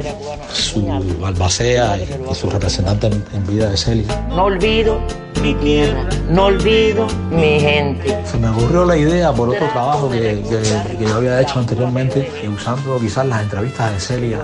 su 0.54 0.88
albacea 1.26 1.98
y, 1.98 2.32
y 2.32 2.36
su 2.36 2.50
representante 2.50 3.08
en, 3.08 3.24
en 3.34 3.48
vida 3.48 3.70
de 3.70 3.78
Celia. 3.78 4.26
No 4.30 4.44
olvido 4.46 5.00
mi 5.42 5.56
tierra, 5.56 6.08
no 6.30 6.46
olvido 6.46 7.08
mi 7.32 7.60
gente. 7.60 8.16
Se 8.30 8.38
me 8.38 8.50
ocurrió 8.50 8.86
la 8.86 8.96
idea 8.96 9.32
por 9.34 9.50
otro 9.50 9.68
trabajo 9.70 10.10
que, 10.12 10.20
que- 10.48 10.98
que 10.98 11.04
yo 11.04 11.16
había 11.16 11.42
hecho 11.42 11.58
anteriormente 11.58 12.30
usando 12.56 13.00
quizás 13.00 13.26
las 13.26 13.42
entrevistas 13.42 13.92
de 13.94 14.00
Celia 14.00 14.40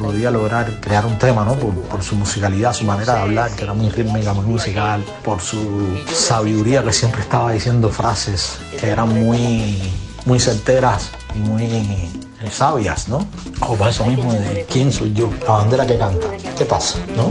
se 0.00 0.04
podría 0.04 0.30
lograr 0.30 0.80
crear 0.80 1.04
un 1.04 1.18
tema, 1.18 1.44
¿no? 1.44 1.54
Por, 1.56 2.02
su 2.02 2.14
musicalidad, 2.16 2.72
su 2.72 2.84
manera 2.84 3.16
de 3.16 3.20
hablar, 3.20 3.50
que 3.54 3.64
era 3.64 3.74
muy 3.74 3.90
rítmica, 3.90 4.32
muy 4.32 4.46
musical, 4.46 5.04
por 5.22 5.42
su 5.42 5.98
sabiduría 6.10 6.82
que 6.82 6.92
siempre 6.92 7.20
estaba 7.20 7.52
diciendo 7.52 7.90
frases 7.90 8.58
que 8.80 8.88
eran 8.88 9.08
muy, 9.10 9.78
muy 10.24 10.40
certeras 10.40 11.10
muy 11.34 11.64
eh, 11.64 12.08
sabias, 12.50 13.08
¿no? 13.08 13.26
O 13.68 13.74
para 13.76 13.90
eso 13.90 14.06
mismo 14.06 14.32
de 14.32 14.66
quién 14.70 14.90
soy 14.90 15.12
yo, 15.12 15.30
la 15.46 15.52
bandera 15.52 15.86
que 15.86 15.98
canta, 15.98 16.28
¿qué 16.56 16.64
pasa, 16.64 16.98
no? 17.14 17.30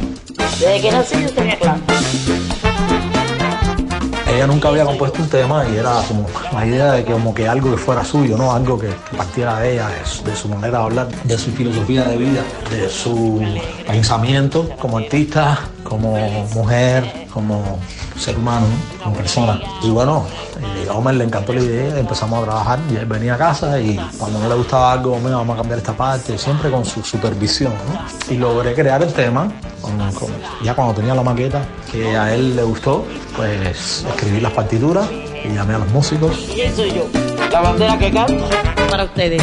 Desde 0.60 0.82
que 0.82 0.92
nací 0.92 1.24
yo 1.24 1.32
tenía. 1.32 2.39
Ella 4.40 4.48
nunca 4.48 4.70
había 4.70 4.86
compuesto 4.86 5.22
un 5.22 5.28
tema 5.28 5.66
y 5.68 5.76
era 5.76 6.02
como 6.08 6.26
la 6.54 6.66
idea 6.66 6.94
de 6.94 7.04
que 7.04 7.12
como 7.12 7.34
que 7.34 7.46
algo 7.46 7.72
que 7.72 7.78
fuera 7.78 8.06
suyo, 8.06 8.38
¿no? 8.38 8.54
Algo 8.54 8.80
que, 8.80 8.88
partiera 9.18 9.60
de 9.60 9.74
ella, 9.74 9.90
de 9.90 10.06
su, 10.06 10.24
de 10.24 10.34
su 10.34 10.48
manera 10.48 10.78
de 10.78 10.84
hablar, 10.86 11.08
de 11.26 11.38
su 11.38 11.52
filosofía 11.52 12.06
de 12.06 12.16
vida, 12.16 12.42
de 12.72 12.90
su 12.90 13.44
pensamiento 13.86 14.70
como 14.80 14.98
artista, 15.00 15.60
como 15.90 16.18
mujer, 16.54 17.28
como 17.34 17.80
ser 18.18 18.38
humano, 18.38 18.68
¿no? 18.68 19.04
como 19.04 19.16
persona. 19.16 19.60
Y 19.82 19.90
bueno, 19.90 20.26
eh, 20.62 20.88
a 20.90 20.94
Homer 20.94 21.16
le 21.16 21.24
encantó 21.26 21.54
la 21.54 21.62
idea, 21.62 22.00
empezamos 22.00 22.42
a 22.42 22.46
trabajar 22.46 22.80
él 22.96 23.06
venía 23.06 23.36
a 23.36 23.38
casa 23.38 23.80
y 23.80 23.96
cuando 24.18 24.40
no 24.40 24.50
le 24.50 24.56
gustaba 24.56 24.94
algo, 24.94 25.18
"Mira, 25.20 25.38
vamos 25.38 25.56
a 25.56 25.58
cambiar 25.58 25.80
esta 25.80 25.94
parte, 25.94 26.38
siempre 26.38 26.70
con 26.70 26.86
su 26.86 27.04
supervisión. 27.04 27.74
Y 28.30 28.36
logré 28.36 28.74
crear 28.74 29.02
el 29.02 29.12
tema, 29.14 29.52
ya 30.64 30.76
cuando 30.76 30.94
tenía 30.94 31.16
la 31.16 31.24
maqueta, 31.24 31.62
que 31.92 32.16
a 32.16 32.34
él 32.34 32.56
le 32.56 32.64
gustó, 32.64 33.06
pues 33.36 34.06
escribí 34.08 34.40
las 34.40 34.52
partituras 34.52 35.08
y 35.44 35.54
llamé 35.54 35.76
a 35.76 35.80
los 35.80 35.90
músicos. 35.92 36.38
¿Y 36.50 36.54
quién 36.54 36.76
soy 36.76 36.94
yo? 36.94 37.08
La 37.52 37.62
bandera 37.62 37.98
que 37.98 38.12
canta. 38.12 38.46
Para 38.90 39.04
ustedes. 39.06 39.42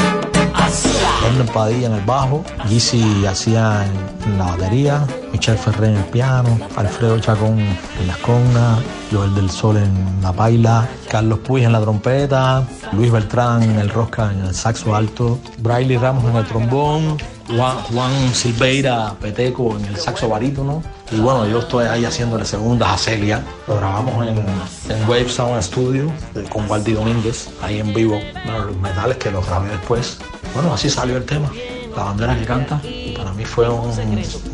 Hernán 1.25 1.47
Padilla 1.49 1.87
en 1.89 1.93
el 1.95 2.05
bajo, 2.05 2.45
Gizzy 2.67 3.25
hacía 3.27 3.85
en, 3.85 4.33
en 4.33 4.39
la 4.39 4.47
batería, 4.47 5.07
Michel 5.33 5.57
Ferrer 5.57 5.91
en 5.91 5.97
el 5.97 6.05
piano, 6.05 6.59
Alfredo 6.77 7.19
Chacón 7.21 7.59
en 7.61 8.07
las 8.07 8.17
congas, 8.19 8.81
Joel 9.13 9.35
del 9.35 9.51
Sol 9.51 9.77
en 9.77 10.23
la 10.23 10.33
paila, 10.33 10.89
Carlos 11.09 11.41
Puig 11.41 11.65
en 11.65 11.73
la 11.73 11.81
trompeta, 11.81 12.67
Luis 12.93 13.13
Beltrán 13.13 13.63
en 13.63 13.79
el 13.79 13.89
rosca 13.91 14.33
en 14.33 14.45
el 14.45 14.55
saxo 14.55 14.95
alto, 14.95 15.39
Braille 15.59 15.99
Ramos 15.99 16.25
en 16.25 16.37
el 16.37 16.47
trombón, 16.47 17.19
Juan, 17.49 17.77
Juan 17.93 18.35
Silveira 18.35 19.15
Peteco 19.21 19.77
en 19.79 19.85
el 19.85 19.97
saxo 19.97 20.29
barítono. 20.29 20.83
Y 21.13 21.21
bueno, 21.21 21.47
yo 21.47 21.61
estoy 21.61 21.87
ahí 21.87 22.05
haciéndole 22.05 22.45
segundas 22.45 22.89
a 22.89 22.99
Celia. 22.99 23.43
Lo 23.69 23.77
grabamos 23.77 24.27
en, 24.27 24.39
en 24.39 25.03
Wave 25.09 25.29
Sound 25.29 25.63
Studio 25.63 26.11
con 26.51 26.69
Waldi 26.69 26.93
Domínguez, 26.95 27.49
ahí 27.63 27.79
en 27.81 27.95
vivo. 27.95 28.21
Bueno, 28.45 28.65
los 28.67 28.77
metales 28.77 29.17
que 29.19 29.31
los 29.31 29.47
grabé 29.47 29.69
después. 29.71 30.19
Bueno, 30.55 30.75
así 30.75 30.91
salió 30.91 31.17
el 31.17 31.25
tema. 31.25 31.51
La 31.97 32.05
bandera 32.05 32.37
que 32.39 32.45
canta. 32.45 32.81
Para 33.17 33.33
mí 33.33 33.45
fue 33.45 33.69
un- 33.71 33.91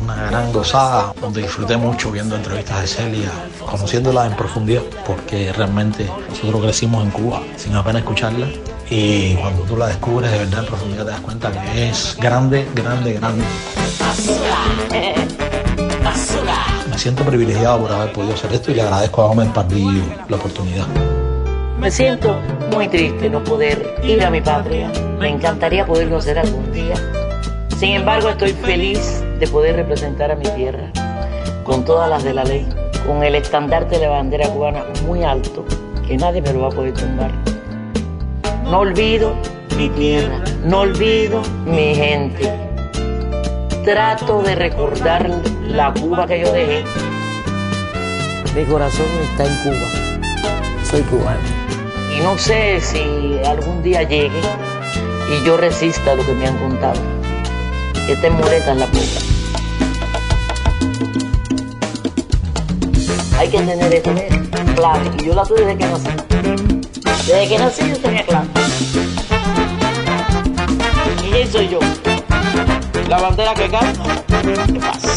una 0.04 0.14
gran 0.26 0.52
gozada, 0.52 1.12
donde 1.20 1.42
disfruté 1.42 1.76
mucho 1.76 2.12
viendo 2.12 2.36
entrevistas 2.36 2.82
de 2.82 2.86
Celia, 2.86 3.30
conociéndola 3.68 4.26
en 4.26 4.36
profundidad, 4.36 4.82
porque 5.06 5.52
realmente 5.52 6.08
nosotros 6.28 6.62
crecimos 6.62 7.02
en 7.04 7.10
Cuba 7.10 7.42
sin 7.56 7.74
apenas 7.74 8.02
escucharla. 8.02 8.46
Y 8.90 9.34
cuando 9.36 9.62
tú 9.62 9.76
la 9.76 9.86
descubres 9.88 10.30
de 10.30 10.38
verdad 10.38 10.60
en 10.60 10.66
profundidad 10.66 11.04
te 11.06 11.10
das 11.12 11.20
cuenta 11.20 11.50
que 11.50 11.88
es 11.88 12.16
grande, 12.20 12.68
grande, 12.74 13.14
grande. 13.14 13.44
Me 16.90 16.98
siento 16.98 17.24
privilegiado 17.24 17.80
por 17.80 17.92
haber 17.92 18.12
podido 18.12 18.34
hacer 18.34 18.52
esto 18.52 18.70
y 18.70 18.74
le 18.74 18.82
agradezco 18.82 19.22
a 19.22 19.26
Homer 19.26 19.48
Pardillo 19.48 20.02
la 20.28 20.36
oportunidad. 20.36 20.86
Me 21.78 21.90
siento 21.90 22.36
muy 22.72 22.88
triste 22.88 23.28
no 23.28 23.42
poder 23.42 23.96
ir 24.04 24.22
a 24.24 24.30
mi 24.30 24.40
patria. 24.40 24.90
Me 25.18 25.28
encantaría 25.28 25.84
poderlo 25.84 26.18
hacer 26.18 26.38
algún 26.38 26.70
día. 26.72 26.94
Sin 27.78 27.92
embargo, 27.94 28.28
estoy 28.28 28.52
feliz 28.52 29.24
de 29.40 29.48
poder 29.48 29.76
representar 29.76 30.30
a 30.30 30.36
mi 30.36 30.44
tierra 30.50 30.92
con 31.64 31.84
todas 31.84 32.08
las 32.08 32.22
de 32.24 32.34
la 32.34 32.44
ley, 32.44 32.66
con 33.06 33.22
el 33.22 33.34
estandarte 33.34 33.98
de 33.98 34.06
la 34.06 34.10
bandera 34.10 34.48
cubana 34.48 34.84
muy 35.06 35.24
alto, 35.24 35.64
que 36.06 36.16
nadie 36.16 36.42
me 36.42 36.52
lo 36.52 36.60
va 36.60 36.68
a 36.68 36.70
poder 36.70 36.94
tumbar. 36.94 37.32
No 38.64 38.80
olvido 38.80 39.34
mi 39.76 39.88
tierra, 39.90 40.38
no 40.64 40.80
olvido 40.80 41.42
mi 41.64 41.94
gente. 41.94 42.71
Trato 43.84 44.42
de 44.42 44.54
recordar 44.54 45.28
la 45.66 45.92
Cuba 45.92 46.24
que 46.28 46.40
yo 46.40 46.52
dejé. 46.52 46.84
Mi 48.54 48.64
corazón 48.64 49.06
está 49.24 49.44
en 49.44 49.56
Cuba. 49.64 49.88
Soy 50.88 51.02
cubano. 51.02 51.40
Y 52.16 52.20
no 52.20 52.38
sé 52.38 52.80
si 52.80 53.40
algún 53.44 53.82
día 53.82 54.04
llegue 54.04 54.40
y 55.28 55.44
yo 55.44 55.56
resista 55.56 56.14
lo 56.14 56.24
que 56.24 56.32
me 56.32 56.46
han 56.46 56.56
contado. 56.58 57.00
Que 58.06 58.14
te 58.14 58.30
muletas 58.30 58.76
la 58.76 58.86
puta. 58.86 59.20
Hay 63.36 63.48
que 63.48 63.58
tener 63.62 63.94
esto 63.94 64.14
claro. 64.76 65.10
Y 65.18 65.24
yo 65.24 65.34
la 65.34 65.42
tuve 65.42 65.64
desde 65.64 65.78
que 65.78 65.86
nací. 65.86 66.08
Desde 67.26 67.48
que 67.48 67.58
nací 67.58 67.88
yo 67.88 67.98
tenía 67.98 68.24
claro. 68.26 68.46
Y 71.26 71.30
quién 71.32 71.50
soy 71.50 71.68
yo. 71.68 72.11
La 73.12 73.18
bandera 73.18 73.52
que 73.52 73.68
canta. 73.68 74.24
¿Qué 74.72 74.80
pasa? 74.80 75.10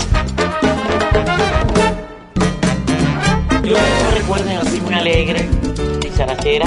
Yo 3.64 3.78
recuerden 4.14 4.58
así 4.58 4.82
muy 4.82 4.94
alegre, 4.94 5.48
dicharachera, 6.02 6.66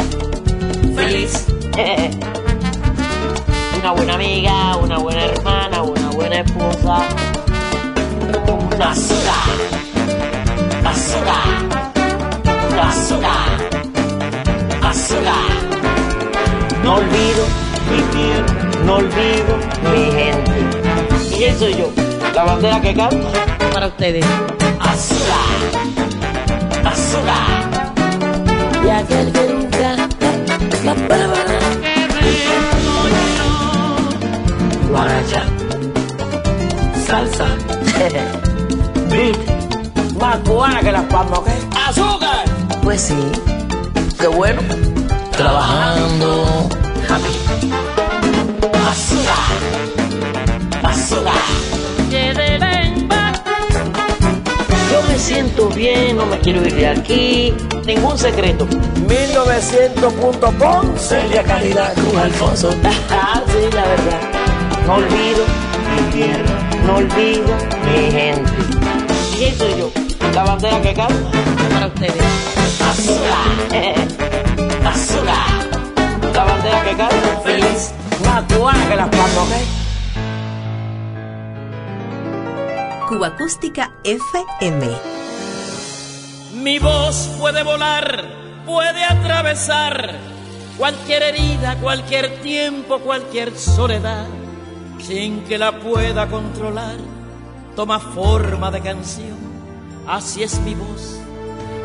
feliz. 0.97 1.45
una 3.79 3.93
buena 3.93 4.15
amiga, 4.15 4.75
una 4.77 4.97
buena 4.97 5.27
hermana, 5.27 5.83
una 5.83 6.09
buena 6.13 6.41
esposa. 6.41 7.07
Una 8.75 8.95
sola. 8.95 9.35
Basura. 10.83 11.43
Basura. 12.75 13.35
Basura. 14.81 15.35
No 16.83 16.95
olvido 16.95 17.45
mi 17.91 18.01
tierra, 18.15 18.47
no 18.87 18.95
olvido 18.95 19.59
mi 19.93 20.11
gente. 20.11 20.88
¿Y 21.39 21.41
quién 21.41 21.57
soy 21.57 21.77
yo? 21.77 21.93
La 22.35 22.43
bandera 22.43 22.81
que 22.81 22.93
canta. 22.97 23.31
Para 23.73 23.87
ustedes. 23.87 24.27
Basura. 24.81 25.37
Basura. 26.83 27.37
Y 28.85 28.91
aquel 28.91 29.33
que 29.33 29.47
nunca 29.47 30.09
la 30.85 30.95
prueba. 30.97 31.35
Guaracha. 34.91 35.45
Salsa. 37.07 37.47
Beat. 39.09 39.37
Más 40.21 40.39
cubana 40.39 40.81
que 40.81 40.91
las 40.91 41.05
palmas, 41.05 41.39
¿ok? 41.39 41.49
¡Azúcar! 41.87 42.45
Pues 42.83 43.01
sí. 43.01 43.33
Qué 44.19 44.27
bueno. 44.27 44.61
Trabajando. 45.37 46.69
Happy. 47.09 47.71
Basura. 48.73 49.88
Yo 54.91 55.03
me 55.09 55.19
siento 55.19 55.69
bien, 55.71 56.17
no 56.17 56.27
me 56.27 56.39
quiero 56.39 56.65
ir 56.67 56.75
de 56.75 56.87
aquí. 56.87 57.53
Ningún 57.85 58.17
secreto. 58.17 58.67
1900.com 59.09 60.97
Celia 60.97 61.43
Calidad 61.43 61.95
con 61.95 62.19
Alfonso. 62.19 62.71
Ah, 63.11 63.43
sí, 63.47 63.59
la 63.75 63.83
verdad. 63.83 64.21
No 64.87 64.95
olvido 64.95 65.45
mi 65.95 66.03
tierra, 66.13 66.71
no 66.87 66.97
olvido 66.97 67.55
mi 67.85 68.11
gente. 68.11 68.53
¿Y 69.33 69.37
quién 69.37 69.59
soy 69.59 69.77
yo? 69.79 69.91
La 70.35 70.45
bandera 70.45 70.81
que 70.81 70.95
canta. 70.95 71.31
Para 71.73 71.87
ustedes. 71.89 72.15
Basura. 72.79 73.39
Basura. 74.85 75.35
La 76.33 76.45
bandera 76.45 76.85
que 76.85 76.97
canta. 76.97 77.41
Feliz. 77.45 77.93
Más 78.25 78.45
cubana 78.53 78.89
que 78.89 78.97
las 78.97 79.09
palmas, 79.09 79.49
Cuba 83.09 83.29
Acústica 83.29 83.91
FM. 84.05 84.87
Mi 86.63 86.79
voz 86.79 87.31
puede 87.39 87.63
volar, 87.63 88.23
puede 88.67 89.03
atravesar 89.03 90.15
cualquier 90.77 91.23
herida, 91.23 91.77
cualquier 91.77 92.43
tiempo, 92.43 92.99
cualquier 92.99 93.57
soledad, 93.57 94.27
sin 95.01 95.43
que 95.45 95.57
la 95.57 95.81
pueda 95.81 96.29
controlar. 96.29 96.97
Toma 97.75 97.99
forma 97.99 98.71
de 98.71 98.83
canción, 98.83 99.39
así 100.07 100.43
es 100.43 100.61
mi 100.61 100.75
voz, 100.75 101.19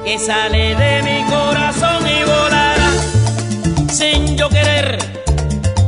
que 0.03 0.19
sale 0.19 0.75
de 0.75 1.03
mi 1.03 1.31
corazón 1.31 2.05
y 2.05 2.23
volará, 2.25 2.91
sin 3.87 4.35
yo 4.35 4.49
querer, 4.49 4.97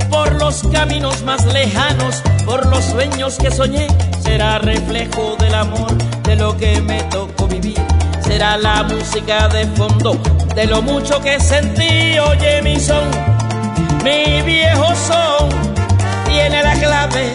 por 0.09 0.33
los 0.36 0.63
caminos 0.71 1.23
más 1.23 1.45
lejanos, 1.47 2.23
por 2.45 2.65
los 2.67 2.86
sueños 2.86 3.38
que 3.38 3.51
soñé, 3.51 3.88
será 4.36 4.59
reflejo 4.59 5.38
del 5.39 5.55
amor, 5.55 5.93
de 6.23 6.36
lo 6.36 6.57
que 6.57 6.81
me 6.81 7.01
tocó 7.03 7.47
vivir 7.47 7.79
será 8.19 8.57
la 8.57 8.83
música 8.83 9.47
de 9.47 9.65
fondo 9.77 10.21
de 10.53 10.65
lo 10.65 10.81
mucho 10.81 11.21
que 11.21 11.39
sentí. 11.39 12.19
Oye 12.19 12.61
mi 12.61 12.77
son, 12.77 13.05
mi 14.03 14.41
viejo 14.41 14.88
son, 15.07 15.47
tiene 16.27 16.61
la 16.61 16.73
clave 16.73 17.33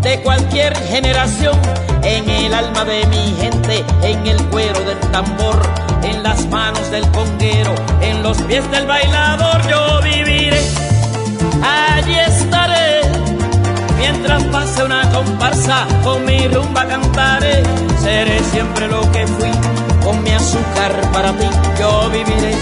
de 0.00 0.22
cualquier 0.22 0.72
generación 0.86 1.58
en 2.04 2.30
el 2.30 2.54
alma 2.54 2.84
de 2.84 3.04
mi 3.06 3.34
gente, 3.40 3.84
en 4.04 4.24
el 4.24 4.40
cuero 4.50 4.78
del 4.84 5.00
tambor, 5.10 5.60
en 6.04 6.22
las 6.22 6.46
manos 6.46 6.92
del 6.92 7.08
conguero, 7.10 7.74
en 8.02 8.22
los 8.22 8.40
pies 8.42 8.70
del 8.70 8.86
bailador. 8.86 9.68
Yo 9.68 10.00
viviré, 10.02 10.62
allí 11.60 12.14
estaré. 12.20 12.97
Mientras 13.98 14.44
pase 14.44 14.84
una 14.84 15.02
comparsa, 15.10 15.86
con 16.04 16.24
mi 16.24 16.46
rumba 16.48 16.86
cantaré. 16.86 17.62
Seré 18.00 18.42
siempre 18.44 18.88
lo 18.88 19.00
que 19.12 19.26
fui, 19.26 19.50
con 20.02 20.22
mi 20.22 20.30
azúcar 20.30 20.92
para 21.12 21.32
ti. 21.32 21.46
Yo 21.78 22.08
viviré, 22.10 22.54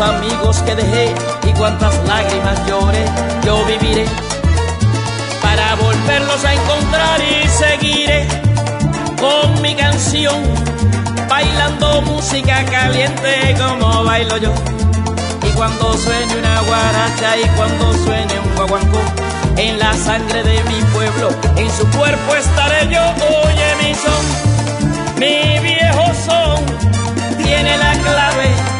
amigos 0.00 0.62
que 0.62 0.74
dejé 0.74 1.14
y 1.46 1.52
cuántas 1.52 1.94
lágrimas 2.06 2.66
lloré, 2.66 3.04
yo 3.44 3.64
viviré 3.66 4.06
para 5.42 5.74
volverlos 5.76 6.44
a 6.44 6.54
encontrar 6.54 7.20
y 7.20 7.48
seguiré 7.48 8.26
con 9.18 9.60
mi 9.60 9.74
canción, 9.74 10.42
bailando 11.28 12.02
música 12.02 12.64
caliente 12.64 13.56
como 13.58 14.04
bailo 14.04 14.38
yo. 14.38 14.54
Y 15.46 15.50
cuando 15.52 15.92
suene 15.98 16.36
una 16.36 16.60
guaracha 16.62 17.36
y 17.36 17.48
cuando 17.56 17.92
suene 18.04 18.40
un 18.40 18.54
guaguancó, 18.56 19.00
en 19.56 19.78
la 19.78 19.92
sangre 19.94 20.42
de 20.42 20.62
mi 20.64 20.80
pueblo, 20.94 21.28
en 21.56 21.70
su 21.70 21.86
cuerpo 21.98 22.36
estaré 22.36 22.88
yo. 22.88 23.02
Oye 23.44 23.76
mi 23.82 23.94
son, 23.94 25.18
mi 25.18 25.58
viejo 25.58 26.04
son, 26.26 27.36
tiene 27.44 27.76
la 27.76 27.92
clave 27.92 28.79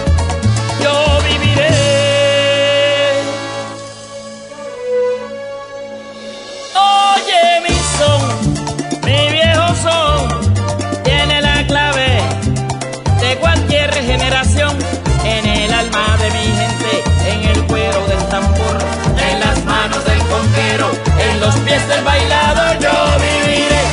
pies 21.71 21.87
del 21.87 22.03
bailador 22.03 22.79
yo 22.79 22.95
viviré. 23.23 23.83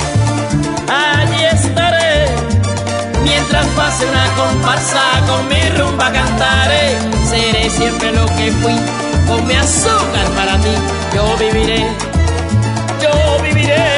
Allí 0.88 1.44
estaré, 1.44 2.26
mientras 3.22 3.66
pase 3.78 4.04
una 4.06 4.26
comparsa 4.40 5.02
con 5.28 5.48
mi 5.48 5.62
rumba 5.78 6.10
cantaré, 6.10 6.98
seré 7.30 7.70
siempre 7.70 8.10
lo 8.12 8.26
que 8.36 8.50
fui, 8.60 8.76
con 9.28 9.46
mi 9.46 9.54
azúcar 9.54 10.26
para 10.36 10.58
ti, 10.58 10.74
yo 11.14 11.24
viviré, 11.36 11.86
yo 13.02 13.42
viviré. 13.42 13.97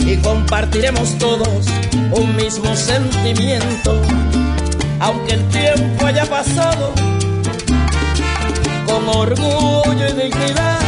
Y 0.00 0.16
compartiremos 0.18 1.16
todos 1.18 1.66
un 2.12 2.36
mismo 2.36 2.74
sentimiento. 2.74 4.00
Aunque 5.00 5.34
el 5.34 5.48
tiempo 5.48 6.06
haya 6.06 6.24
pasado, 6.26 6.92
con 8.86 9.08
orgullo 9.08 10.08
y 10.08 10.12
dignidad, 10.12 10.78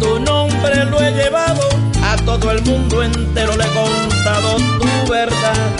tu 0.00 0.18
nombre 0.20 0.84
lo 0.84 1.00
he 1.00 1.12
llevado, 1.12 1.68
a 2.02 2.16
todo 2.16 2.50
el 2.50 2.62
mundo 2.62 3.02
entero 3.02 3.56
le 3.56 3.64
he 3.64 3.68
contado 3.68 4.56
tu 4.56 5.10
verdad. 5.10 5.70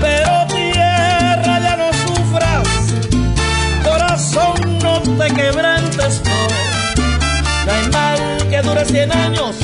Pero 0.00 0.46
tierra 0.48 1.60
ya 1.60 1.76
no 1.76 1.90
sufras, 1.92 2.68
corazón 3.84 4.78
no 4.82 5.00
te 5.00 5.32
quebrantes, 5.34 6.22
no. 6.24 7.72
Hay 7.72 7.88
mal 7.90 8.48
que 8.48 8.62
dure 8.62 8.84
cien 8.84 9.12
años 9.12 9.56